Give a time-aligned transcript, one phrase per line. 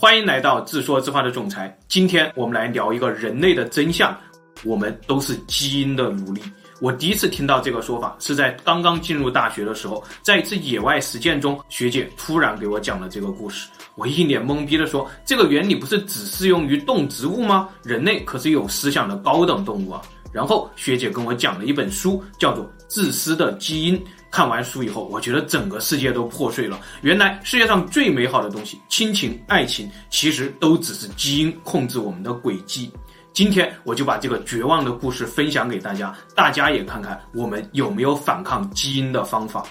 [0.00, 1.76] 欢迎来到自说自话的总裁。
[1.88, 4.16] 今天我们来聊一个人类的真相：
[4.62, 6.40] 我们都是基因的奴隶。
[6.80, 13.68] 我第一次听到这个说法是在刚刚进入大学的时候，在一次野外实践中，学姐突然给我讲了这个故事。
[13.96, 17.68] 我一脸懵逼地说：“这个原理不是只适用于动植物吗？
[17.82, 20.00] 人类可是有思想的高等动物啊！”
[20.32, 23.98] 然后学姐跟我讲了一本书，叫做《自私的基因》。
[24.30, 26.78] 看完书以后，我觉得整个世界都破碎了。
[27.00, 32.92] 原来世界上最美好的东西——亲情、爱情，其实都只是基因控制我们的轨迹。
[33.32, 39.64] 今天我就把这个绝望的故事分享给大家，大家也看看我们有没有反抗基因的方法。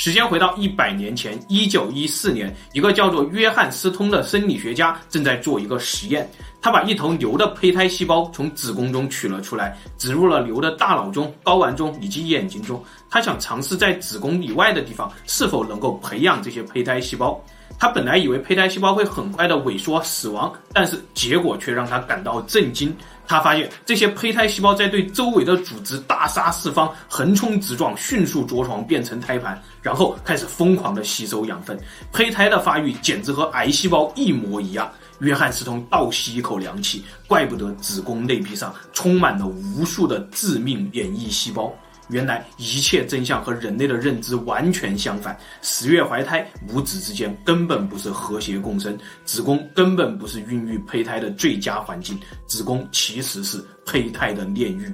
[0.00, 6.26] 时间回到一百年前，一九一四年，一个叫做约翰斯通的生理学家正在做一个实验。
[6.62, 12.82] 他把一头牛的胚胎细胞从子宫中取了出来，植入了牛的大脑中、睾丸中以及眼睛中。
[13.10, 17.38] 他想尝试在子宫以外的地方是否能够培养这些胚胎细胞。
[17.78, 22.96] 他本来以为胚胎细胞会很快的萎缩死亡，但是结果却让他感到震惊。
[23.30, 31.78] 他发现这些胚胎细胞在对周围的组织大杀四方，横冲直撞，迅速着床变成胎盘，然后开始疯狂的吸收养分。
[32.12, 34.90] 胚胎的发育简直和癌细胞一模一样。
[35.20, 41.72] 约翰斯通倒吸一口凉气，怪不得子宫内壁上充满了无数的致命免疫细胞。
[42.10, 45.38] 原来一切真相和人类的认知完全相反。
[45.62, 54.92] 十月怀胎，母子之间根本不是和谐共生，子宫根本不是孕育胚胎的最佳环境，子宫其实是胚胎的炼狱。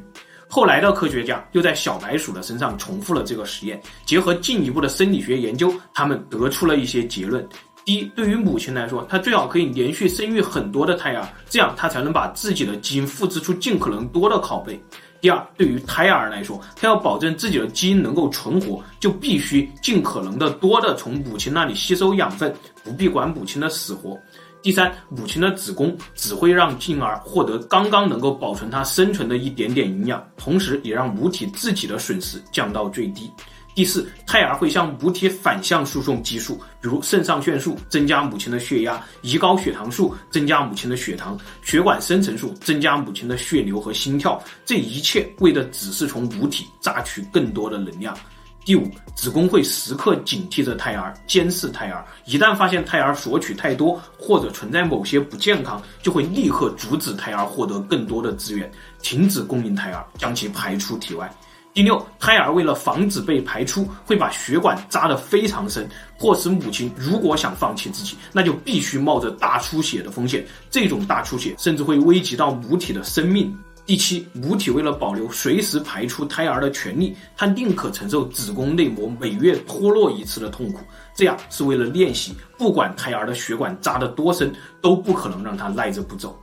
[0.49, 7.47] 后来的科学家又在小白鼠的身上重复了这个实验，结合进一步的生理学研究，他们得出了一些结论。
[7.85, 14.81] 第一，对于母亲来说，她最好可以连续生育很多的胎儿，这样她才能把自己的基因复制出尽可能多的拷贝。
[15.21, 24.19] 第二，对于胎儿来说，他要保证自己的基因能够存活，就必须尽可能的多的从母亲那里吸收养分，不必管母亲的死活。
[24.63, 33.31] 第三，母亲的子宫只会让婴儿获得刚刚能够保存它生存的一点点营养，同时也让母体自己的损失降到最低。
[33.77, 44.43] 第四，胎儿会向母体反向输送激素，比如肾上腺素增加母亲的血压，胰高血糖素增加母亲的血糖，血管生成素增加母亲的血流和心跳。
[44.65, 48.17] 这一切为的只是从母体榨取更多的能量。
[48.65, 58.73] 第五，子宫会时刻警惕着胎儿，监视胎儿，一旦发现胎儿索取太多或者存在某些不健康，就会立刻阻止胎儿获得更多的资源，
[59.03, 61.31] 停止供应胎儿，将其排出体外。
[61.77, 65.87] 第六，胎儿为了防止被排出，会把血管扎得非常深，
[66.19, 70.43] 迫使母亲如果想放弃自己，那就必须冒着大出血的风险。
[70.71, 73.55] 这种大出血甚至会危及到母体的生命。
[73.85, 80.81] 第七，母体为了保留随时排出胎儿的权利，她宁可承受子宫内膜每月脱落一次的痛苦，
[81.15, 84.51] 这样是为了练习，不管胎儿的血管扎得多深，
[84.81, 86.35] 都不可能让他赖着不走。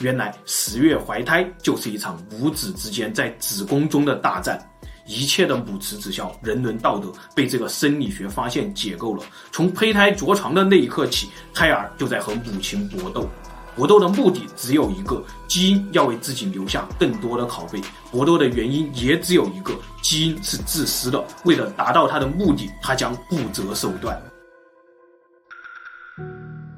[0.00, 4.60] 原来十月怀胎就是一场母子之间在子宫中的大战。
[5.06, 9.22] 一切的母慈子孝、人伦道德被这个生理学发现解构了。
[9.50, 13.28] 从胚胎着床的那一刻起，胎儿就在和母亲搏斗。
[13.74, 17.80] 搏斗的目的只有一个：基因要为自己留下更多的拷贝。
[18.10, 21.24] 搏斗的原因也只有一个：基因是自私的。
[21.44, 24.20] 为了达到它的目的，它将不择手段。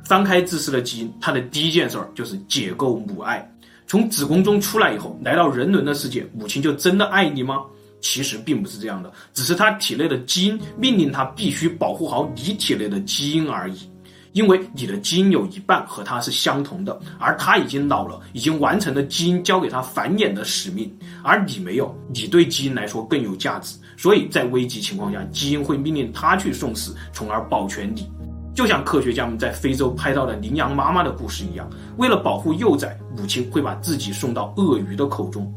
[0.05, 3.51] 翻开自私的基因，它的第一件事儿就是解构母爱。
[3.87, 7.65] 从子宫中出来以后，来到人伦的世界，母亲就真的爱你吗？
[8.05, 13.91] 其实并不是这样的，只是他体内的基因命令他必须保护好你体内的基因而已。
[14.33, 23.79] 因为你的基因有一半和他是相同的，而他已经老了，已经完成了基因交给他繁衍的使命，而你没有，你对基因来说更有价值。
[23.97, 28.07] 所以在危急情况下，基因会命令他去送死，从而保全你。
[28.55, 31.67] 就像科学家们在非洲拍到的羚羊妈妈的故事一样，
[31.97, 35.51] 为了保护幼崽，母亲会把自己送到鳄鱼的口中。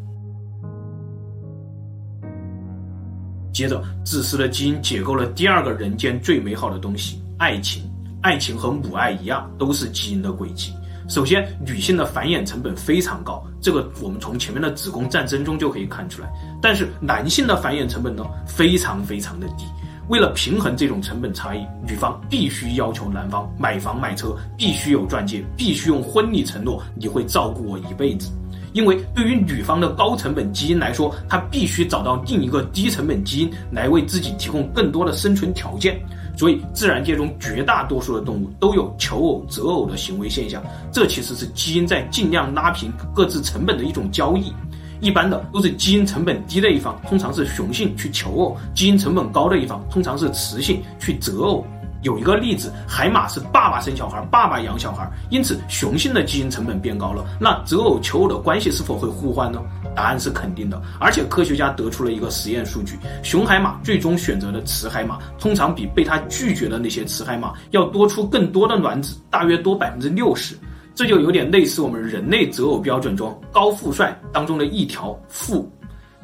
[3.57, 7.81] 接着，自私的基因解构了第二个人间最美好的东西——爱情。
[8.21, 10.71] 爱情和母爱一样，都是基因的轨迹。
[11.09, 16.31] 首先，女性的繁衍成本非常高，这个我们从前面的子宫战争中就可以看出来。
[16.61, 19.65] 但是，男性的繁衍成本呢，非常非常的低。
[20.07, 28.29] 为了平衡这种成本差异，女方必须要求男方买房买车，必须有钻戒，必须用婚礼承诺你会照顾我一辈子。
[28.77, 35.99] 因为对于女方的高成本基因来说，她必须找到另一个低成本基因来为自己提供更多的生存条件。
[36.37, 44.53] 所以，自然界中绝大多数的动物都有求偶择偶的行为现象，这其实是基因在尽量拉平各自成本的一种交易。
[44.99, 51.65] 一般的都是基因成本低的一方，通常是雄性去求偶；基因成本高的一方，通常是雌性去择偶。
[52.03, 59.61] 有一个例子，海马是爸爸生小孩，爸爸养小孩，因此雄性的基因成本变高了，那择偶求偶的关系是否会互换呢？
[59.95, 60.81] 答案是肯定的。
[60.99, 70.55] 而且科学家得出了一个实验数据，雄海马最终选择的雌海马，通常比被他拒绝的那些雌海马要多出更多的卵子，大约多百分之六十。
[70.93, 75.71] 这就有点类似我们人类择偶标准中高富帅当中的一条富。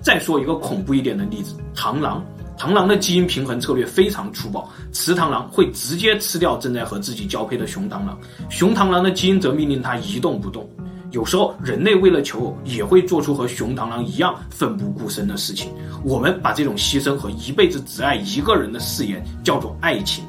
[0.01, 2.23] 再说一个恐怖一点的例子，螳螂。
[2.63, 8.17] 螳螂的基因平衡策略非常粗暴，雌螳螂会直接吃掉正在和自己交配的雄螳螂，
[8.49, 10.65] 雄螳螂的基因则命令它一动不动。
[11.11, 15.69] 有时候人类为了求偶，也会做出和雄螳螂一样奋不顾身的事情。
[16.05, 20.23] 我们把这种牺牲和一辈子只爱一个人的誓言叫做爱情，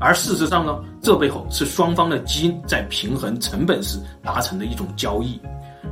[0.00, 5.38] 而事实上呢，这背后是双方的基因在平衡成本时达成的一种交易。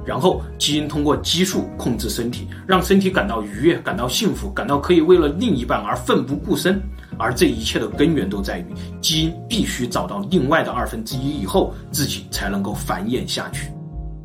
[0.05, 6.81] 然后基因通过激素控制身体，让身体感到愉悦，感到幸福，感到可以为了另一半而奋不顾身。
[7.19, 8.67] 而这一切的根源都在于
[9.01, 13.71] 基因必须找到另外的二分之一以后，自己才能够繁衍下去。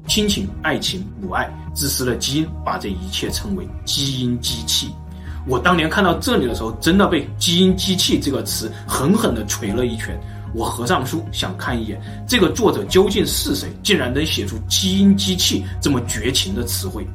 [0.07, 4.89] 亲情、爱情、母爱，自私的基因把这一切称为基因机器。
[5.47, 10.19] 我当年看到这里的时候，真的被“基因机器”这个词狠狠地锤了一拳。
[10.53, 17.07] 我合上书，想看一眼这个作者究竟是谁，竟然能写出“基因机器”这么绝情的词汇。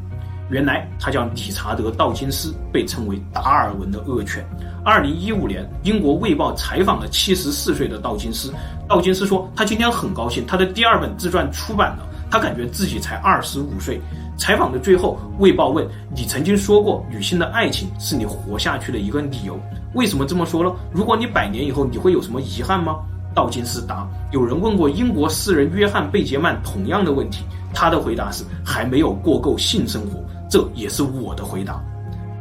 [0.48, 4.46] 原来他叫理查德·道金斯，被称为达尔文的恶犬。
[4.84, 8.54] 二零一五年，英国《卫报》采访了七十四岁的道金斯。
[8.88, 12.06] 道金斯说，他今天很高兴，他的第二本自传出版了。
[12.30, 14.00] 他感觉自己才二十五岁。
[14.36, 19.58] 采访的最后，《卫报》问：“你曾经说过，女性的爱情是你活下去的一个理由，
[19.94, 20.70] 为什么这么说呢？
[20.92, 22.96] 如果你百年以后，你会有什么遗憾吗？”
[23.36, 27.44] 道金斯答：“有人问过英国诗人约翰贝杰曼同样的问题，
[27.74, 30.18] 他的回答是还没有过够性生活。
[30.48, 31.78] 这也是我的回答。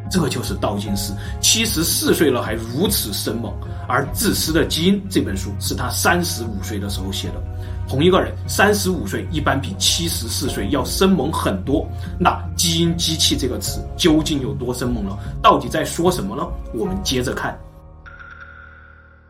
[0.09, 3.51] 这就是道金斯七十四岁了还如此生猛。
[3.89, 7.43] 而《自私的基因》这本书是他三十五岁的时候写的。
[7.89, 11.85] 同一个人三十五岁一般比七十四岁要生猛很多。
[12.17, 15.17] 那‘基因机器’这个词究竟有多生猛呢？
[15.41, 16.47] 到底在说什么呢？
[16.73, 17.53] 我们接着看。”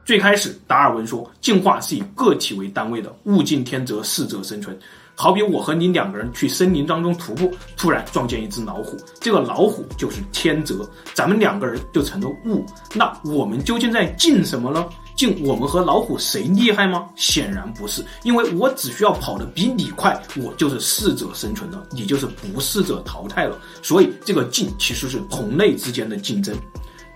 [0.06, 4.78] 最开始，达尔文说，进化是以个体为单位的，物竞天择，适者生存。
[5.16, 12.64] 好比我和你两个人去森林当中徒步，突然撞见一只老虎，这个老虎就是天择，咱们两个人就成了物。
[12.94, 14.86] 那我们究竟在竞什么呢？
[15.16, 17.10] 竞我们和老虎谁厉害吗？
[17.16, 23.58] 显然不是，因为我只需要跑得比你快，我就是适者生存了，你就是不适者淘汰了。
[23.82, 26.56] 所以这个竞其实是同类之间的竞争。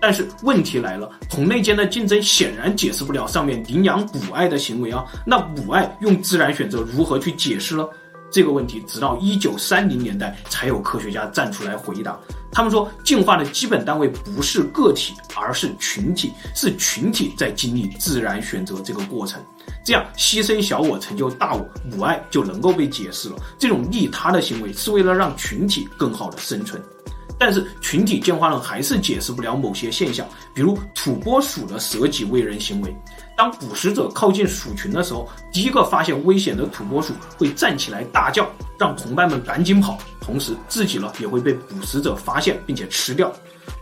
[0.00, 5.04] 但是问题来了，同类间的竞争显然解释不了上面领养母爱的行为啊。
[5.26, 7.86] 那母爱用自然选择如何去解释呢？
[8.32, 12.16] 这个问题直到一九三零年代才有科学家站出来回答。
[12.52, 19.40] 他们说，进化的基本单位不是个体，而是群体，是群体在经历自然选择这个过程。
[19.84, 23.36] 这样牺牲小我成就大我，母爱就能够被解释了。
[23.58, 26.80] 这种利他的行为是为了让群体更好的生存。
[27.40, 32.94] 但是群体进化论还是解释不了某些现象，比如土拨鼠的舍己为人行为。
[33.34, 38.46] 当捕食者靠近鼠群的时候，第一个发现危险的土拨鼠会站起来大叫，
[38.78, 43.32] 让同伴们赶紧跑，同时自己呢也会被捕食者发现并且吃掉。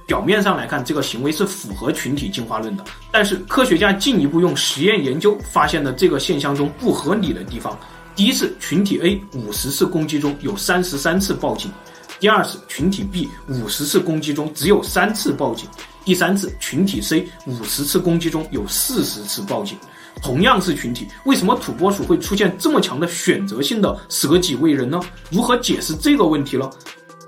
[0.07, 7.77] 表面上来看，这个行为是符合群体进化论的，但是科学家进一步用实验研究发现了这个现象中不合理的地方。
[8.15, 11.71] 第一次群体 A 五十次攻击中有三十三次报警。
[12.21, 15.69] 第二次群体 B 五十次攻击中只有三次报警，
[16.05, 19.79] 第三次群体 C 五十次攻击中有四十次报警。
[20.21, 25.01] 同样是群体，为什么土拨鼠会出现这么强的选择性的舍己为人呢？
[25.31, 26.69] 如何解释这个问题呢？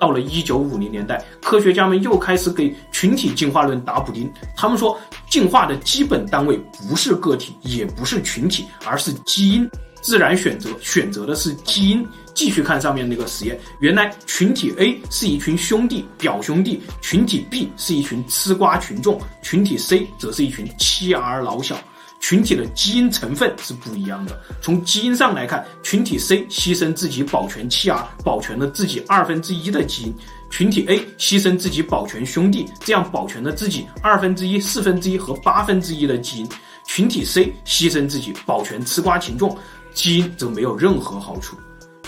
[0.00, 4.28] 到了一九五零年代，科学家们又开始给群体进化论打补丁。
[4.56, 6.56] 他们说，进化的基本单位
[6.88, 9.70] 不是个体，也不是群体，而是基因。
[10.00, 12.07] 自然选择选择的是基因。
[12.33, 21.76] 继续看上面那个实验，原来群体 A 是一群兄弟表兄弟，群体 B 是一群吃瓜群众，群体 C 则是一群妻儿老小。
[22.21, 24.40] 群体的基因成分是不一样的。
[24.62, 30.12] 从基因上来看，群体 C 牺牲自己保全妻儿，保全了自己二分之一的基因；
[30.50, 36.47] 群体 A 牺牲自己保全兄弟，这样保全了自己二分之一、四分之一和八分之一的基因；
[36.87, 39.59] 群体 C 牺牲自己保全吃瓜群众。
[39.92, 41.56] 基因则没有任何好处。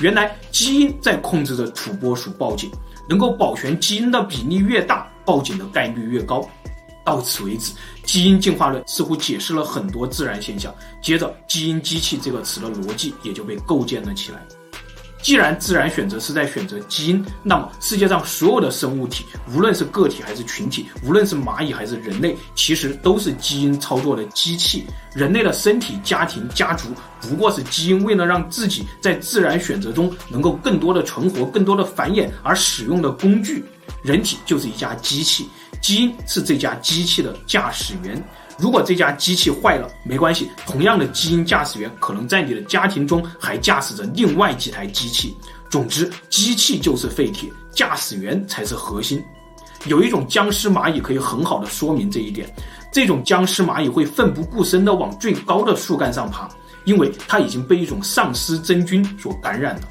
[0.01, 2.71] 原来基因在控制着土拨鼠报警，
[3.09, 6.49] 能够保全基因的比例越大，报警的概率越高。
[7.05, 7.73] 到此为止，
[8.05, 10.73] 基因进化论似乎解释了很多自然现象。
[11.03, 14.41] 接着，基因机器这个词的逻辑也就被构建了起来。
[15.23, 19.25] 既然自然选择是在选择基因，那么世界上所有的生物体，
[19.55, 24.85] 无论是个体还是群体，无论是蚂蚁还是人类，其实都是基因操作的机器。
[25.15, 26.89] 人类的身体、家庭、家族，
[27.21, 33.65] 不过是基因为了让自己在自然选择中能够更多的存活、更多的繁衍而使用的工具。
[34.03, 35.49] 人体就是一架机器，
[35.81, 38.21] 基因是这架机器的驾驶员。
[38.59, 45.37] 如果这架机器坏了，没关系，同样的基因驾驶员可能在你的家庭中还驾驶着另外几台机器。
[45.71, 49.23] 总之，机器就是废铁，驾驶员才是核心。
[49.87, 52.49] 有一种僵尸蚂蚁可以很好的说明这一点。
[52.93, 56.47] 这种僵尸蚂蚁会奋不顾身地往最高的树干上爬，
[56.85, 59.89] 因为它已经被一种丧尸真菌所感染了。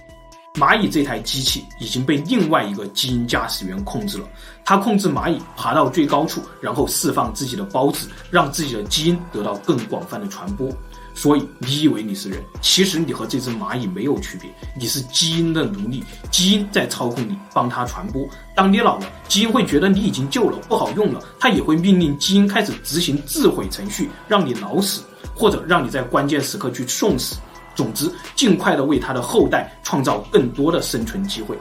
[0.55, 4.27] 蚂蚁这台机器已经被另外一个基因驾驶员控制了，
[4.65, 10.69] 它控制蚂蚁爬到最高处，然后释放自己的孢子，让自己的基因得到更广泛的传播。
[11.13, 18.27] 所以你以为你是人，其实你和这只蚂蚁没有区别，你是基因的奴隶，基因在操控你，帮它传播。
[18.53, 25.01] 当你老了，基因会觉得你已经旧了，不好用了，它也会命令基因开始执行自毁程序，让你老死，
[25.33, 27.37] 或者让你在关键时刻去送死。
[27.81, 31.57] 总之，尽快的为他的后代创造更多的生存机会。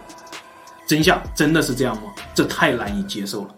[0.87, 2.13] 真相真的是这样吗？
[2.35, 3.55] 这太难以接受了。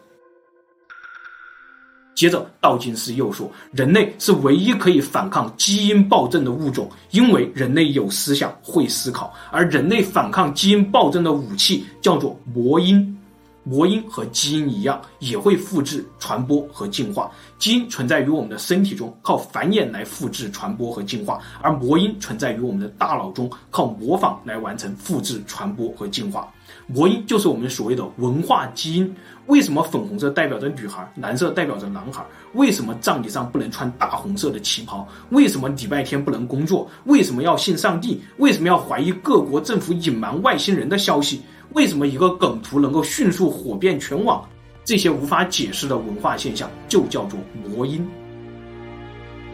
[2.14, 13.18] 接着，道金斯又说，人类是唯一可以反抗基因暴政的物种，因为人类有思想，会思考，而人类反抗基因暴政的武器叫做魔音。
[13.64, 17.30] 魔音和基因一样，也会复制、传播和进化。
[17.58, 26.52] 基因存在于我们的身体中，靠繁衍来复制、传播和进化；而魔音存在于我们的大脑中，靠模仿来完成复制、传播和进化。
[26.86, 29.14] 魔音就是我们所谓的文化基因。
[29.46, 32.24] 为什么粉红色代表着女孩，蓝色代表着男孩？
[32.54, 35.06] 为什么葬礼上不能穿大红色的旗袍？
[35.30, 36.88] 为什么礼拜天不能工作？
[37.04, 38.22] 为什么要信上帝？
[38.38, 41.42] 为什么要怀疑各国政府隐瞒外星人的消息？
[41.74, 44.44] 为什么一个梗图能够迅速火遍全网？
[44.84, 48.06] 这些无法解释的文化现象就叫做魔音。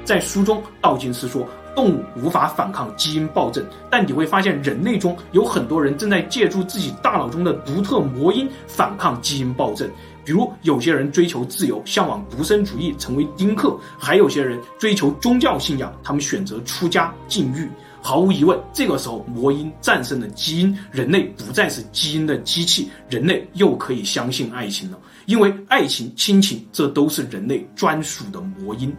[0.05, 1.47] 在书中，道金斯说，
[1.77, 9.89] 动物无法反抗基因暴政，但你会发现人类中有很多人正在借助自己大脑中的独特魔音反抗基因暴政。
[10.25, 17.69] 比如，有些人追求自由，向往独身主义，成为丁克；还有些人追求宗教信仰，他们选择出家禁欲。
[18.09, 24.99] 毫无疑问，这个时候魔音战胜了基因，人类不再是基因的机器，人类又可以相信爱情了。
[25.27, 28.91] 因为爱情、亲情，这都是人类专属的魔音。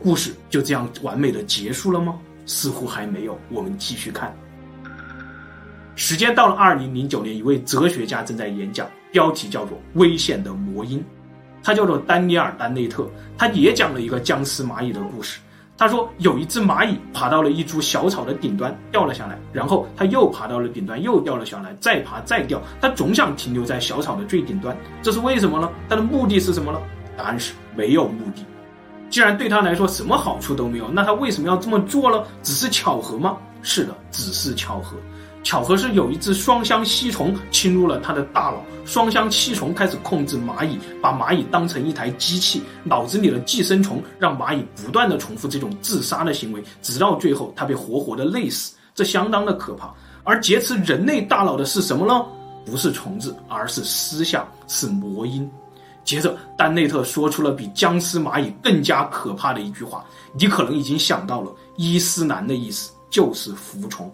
[0.00, 2.18] 故事就这样完美的结束了吗？
[2.46, 3.38] 似乎还没有。
[3.50, 4.34] 我们继续看。
[5.94, 10.98] 时间到了二零零九年，一位哲学家正在演讲，标题叫做《危险的魔音》，
[11.62, 15.38] 他叫做丹尼尔·丹内特，他也讲了一个僵尸蚂蚁的故事。
[15.82, 25.68] 他说，有一只蚂蚁爬到了一株小草的顶端，掉了下来，然后它又爬到了顶端，又掉了下来，再爬再掉，它总想停留在小草的最顶端，这是为什么呢？
[25.88, 26.80] 它的目的是什么呢？
[27.16, 28.46] 答案是没有目的。
[29.10, 32.22] 既然对他来说什么好处都没有，那他为什么要这么做呢？
[32.44, 33.36] 只是巧合吗？
[33.60, 34.96] 是的，只是巧合。
[35.42, 49.92] 巧合是有一只双相吸虫侵入了他的大脑，双相吸虫开始控制蚂蚁，把蚂蚁当成一台机器，脑子里的寄生虫让蚂蚁不断地重复这种自杀的行为，直到最后他被活活的累死，这相当的可怕。
[50.24, 52.24] 而劫持人类大脑的是什么呢？
[52.64, 55.50] 不是虫子，而是思想，是魔音。
[56.04, 60.04] 接着，丹内特说出了比僵尸蚂蚁更加可怕的一句话，
[60.38, 64.12] 你可能已经想到了，伊斯兰的意思就是服从。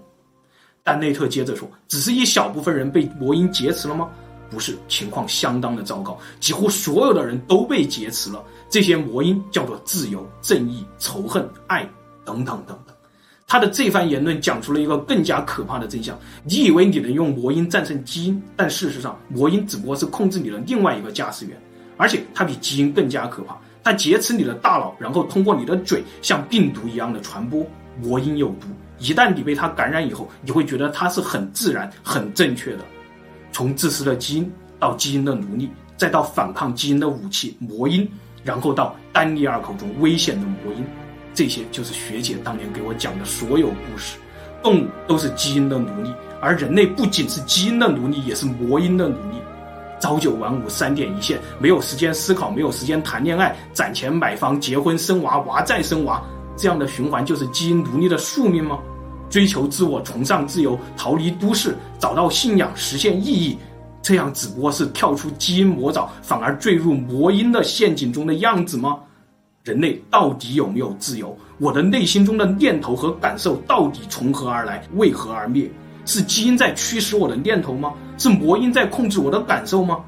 [0.88, 4.08] 但内特接着说：“只是一小部分人被魔音劫持了吗？
[4.48, 8.42] 不是，情况相当的糟糕，几乎所有的人都被劫持了。
[8.70, 11.86] 这些魔音叫做自由、正义、仇恨、爱
[12.24, 12.96] 等等等等。”
[13.46, 21.54] 他的这番言论讲出了一个更加可怕的真相：你以为你能用魔音战胜基因，但事实上，魔音只不过是控制你的另外一个驾驶员，
[21.98, 23.54] 而且它比基因更加可怕。
[23.84, 27.62] 它劫持你的大脑，然后通过你的嘴像病毒一样的传播。
[28.00, 28.66] 魔音有毒。
[28.98, 32.84] 一旦你被它感染以后，你会觉得它是很自然、很正确的。
[33.52, 38.08] 从自私的基因到基因的奴隶，再到反抗基因的武器魔音，
[38.42, 40.84] 然后到丹尼尔口中危险的魔音，
[41.32, 44.16] 这些就是学姐当年给我讲的所有故事。
[44.62, 49.38] 动物都是基因的奴隶，而人类不仅是基因的奴隶，也是魔音的奴隶。
[50.00, 56.20] 朝九晚五，三点一线，没有时间思考，没有时间谈恋爱，攒钱买房、结婚、生娃，娃再生娃。
[56.58, 58.80] 这样的循环就是基因奴隶的宿命吗？
[59.30, 63.56] 追求自我，崇尚自由，逃离都市，找到信仰，实现意义，
[64.02, 68.98] 这样只不过是跳出基因魔爪，反而坠入魔音的陷阱中的样子吗？
[69.62, 71.36] 人类到底有没有自由？
[71.58, 74.82] 我的内心中的念头和感受到底从何而来？
[74.94, 75.70] 为何而灭？
[76.06, 77.92] 是基因在驱使我的念头吗？
[78.16, 80.00] 是魔音在控制我的感受吗？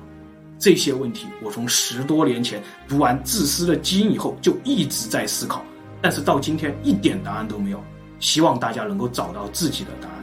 [0.59, 5.63] 这些问题，我从十多年前读完《自私的基因》以后就一直在思考，
[6.03, 7.83] 但是到今天一点答案都没有。
[8.19, 10.17] 希望大家能够找到自己的答案。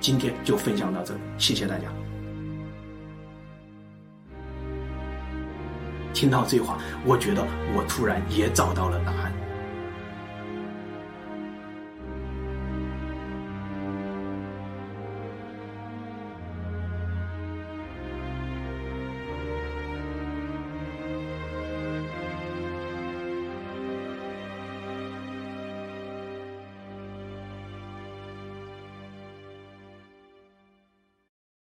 [0.00, 1.88] 今天就分享到这里，谢谢大家。
[6.14, 9.32] 听到这话，我觉得我突然也找到了答案。